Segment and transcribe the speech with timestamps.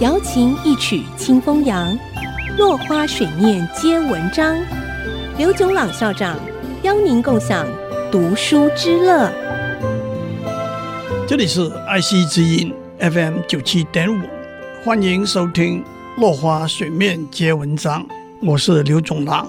[0.00, 1.98] 瑶琴一曲清风扬，
[2.56, 4.56] 落花水面皆文章。
[5.36, 6.38] 刘炯朗校长
[6.84, 7.66] 邀您共享
[8.08, 9.28] 读书之乐。
[11.26, 14.22] 这里是爱惜之音 FM 九七点五，
[14.84, 15.82] 欢迎收听
[16.20, 18.00] 《落花水面皆文章》，
[18.40, 19.48] 我是刘炯朗。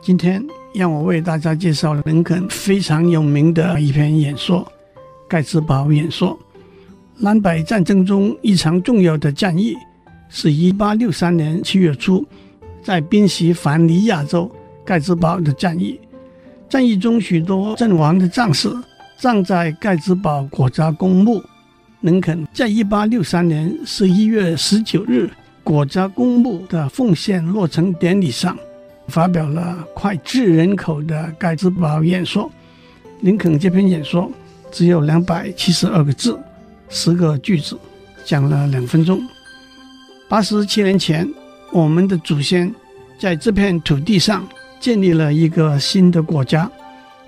[0.00, 4.64] 今天让我为大家介绍林肯非常有名的一篇演说——
[5.28, 6.38] 盖茨堡演说。
[7.18, 9.76] 南北战争中一场重要的战役，
[10.28, 12.26] 是一八六三年七月初，
[12.82, 14.50] 在宾夕法尼亚州
[14.84, 16.00] 盖茨堡的战役。
[16.68, 18.68] 战役中许多阵亡的战士
[19.18, 21.42] 葬在盖茨堡国家公墓。
[22.00, 25.30] 林肯在一八六三年十一月十九日
[25.62, 28.56] 国家公墓的奉献落成典礼上，
[29.06, 32.50] 发表了脍炙人口的盖茨堡演说。
[33.20, 34.28] 林肯这篇演说
[34.72, 36.36] 只有两百七十二个字。
[36.94, 37.76] 十个句子，
[38.22, 39.26] 讲了两分钟。
[40.28, 41.26] 八十七年前，
[41.72, 42.72] 我们的祖先
[43.18, 44.46] 在这片土地上
[44.78, 46.70] 建立了一个新的国家，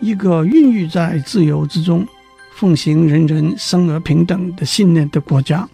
[0.00, 2.06] 一个孕育在自由之中、
[2.54, 5.66] 奉行人人生而平等的信念的国家。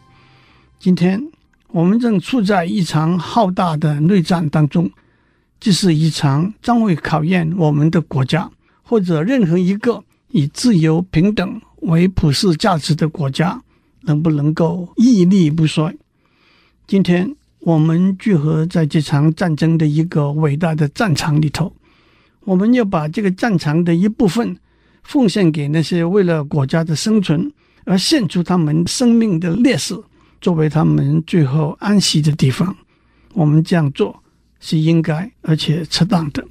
[0.79, 1.21] 今天，
[1.73, 4.89] 我们正处在一场浩大的内战当中，
[5.59, 8.49] 这是一场将会考验我们的国家，
[8.83, 13.61] 或者任何一个以自由平等为普世价值的国家。
[14.03, 15.97] 能不能够屹立不衰？
[16.87, 21.73] 今天我们聚合在这场战争的一个伟大的战场里头，
[22.45, 24.57] 我们要把这个战场的一部分
[25.03, 27.53] 奉献给那些为了国家的生存
[27.85, 29.95] 而献出他们生命的烈士，
[30.41, 32.75] 作为他们最后安息的地方。
[33.35, 34.23] 我们这样做
[34.59, 36.45] 是应该而且适当的。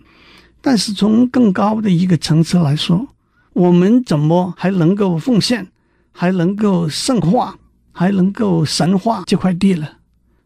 [0.62, 3.08] 但是从更高的一个层次来说，
[3.54, 5.68] 我们怎么还能够奉献？
[6.12, 7.58] 还能够圣化，
[7.92, 9.98] 还能够神化这块地了。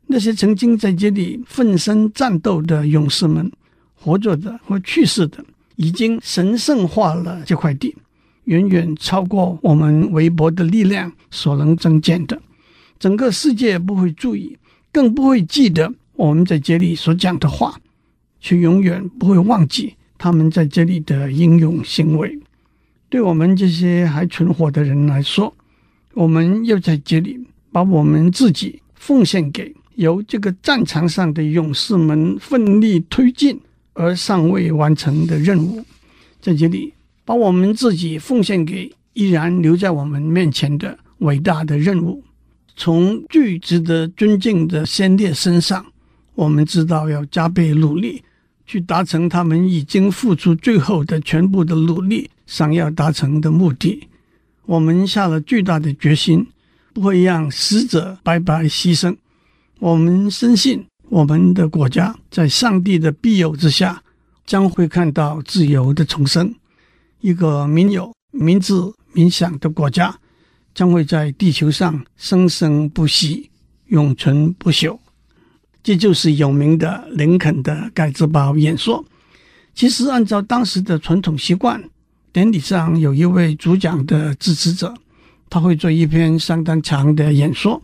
[0.07, 3.51] 那些曾经在这里奋身战斗的勇士们，
[3.95, 5.43] 活着的和去世的，
[5.75, 7.95] 已经神圣化了这块地，
[8.43, 12.39] 远远超过我们微薄的力量所能增减的。
[12.99, 14.57] 整个世界不会注意，
[14.91, 17.75] 更不会记得我们在这里所讲的话，
[18.39, 22.37] 却永远不会忘记他们在这里的英勇行为。
[23.13, 25.53] 对我们这些还存活的人来说，
[26.15, 27.39] 我们要在这里
[27.71, 33.61] 把我们自己奉献给由这个战场上的勇士们奋力推进
[33.93, 35.85] 而尚未完成的任务，
[36.41, 36.91] 在这里
[37.23, 42.23] 把我们自己奉献给依然留在我们面前的伟大的任务。
[42.75, 45.85] 从最值得尊敬的先烈身上，
[46.33, 48.23] 我们知道要加倍努力
[48.65, 54.07] 去达成他们已经付出最后的全部的努力，想要达成的目的。
[54.67, 56.45] 我们下了巨大的决心，
[56.93, 59.15] 不会让死者白白牺牲。
[59.79, 64.03] 我们深信，我们的国家在上帝的庇佑之下，
[64.45, 66.53] 将会看到自由的重生。
[67.21, 68.75] 一个民有、民治、
[69.13, 70.15] 民享的国家，
[70.75, 73.49] 将会在地球上生生不息、
[73.87, 74.99] 永存不朽。
[75.81, 79.03] 这就是有名的林肯的盖茨堡演说。
[79.73, 81.83] 其实，按照当时的传统习惯。
[82.33, 84.91] 典礼上有一位主讲的致辞者，
[85.51, 87.79] 他会做一篇相当长的演说。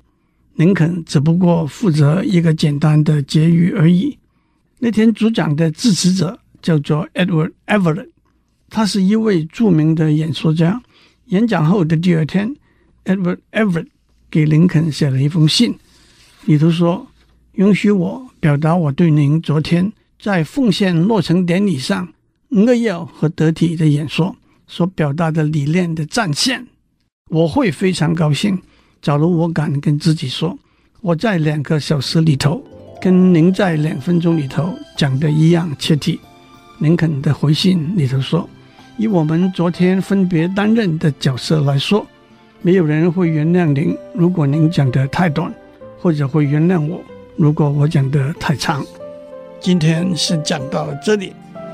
[0.55, 4.17] 林肯只不过负责一个简单的结语而已。
[4.79, 8.07] 那天主讲的致辞者叫做 Edward Everett，
[8.71, 10.81] 他是一位著名的演说家。
[11.27, 12.55] 演讲后的第二天
[13.05, 13.85] ，Edward Everett
[14.31, 15.77] 给林肯写了一封信，
[16.45, 17.05] 里头说
[17.53, 22.07] ：“允许我表达我对您昨天在奉献落成典礼上。”
[22.49, 24.35] 扼要和得体的演说
[24.67, 26.65] 所表达的理念的展现，
[27.29, 28.59] 我会非常高兴。
[29.01, 30.57] 假如我敢跟自己说，
[31.01, 32.61] 我在两个小时里头
[32.99, 36.19] 跟您在两分钟里头讲的一样切题。
[36.79, 38.49] 林肯的回信里头说
[38.97, 42.05] ：“以我们昨天分别担任的角色来说，
[42.61, 45.53] 没有人会原谅您，如果您讲的太短，
[45.99, 46.99] 或者会原谅我，
[47.37, 48.83] 如果我讲的太长。”
[49.61, 51.33] 今天是讲到这里。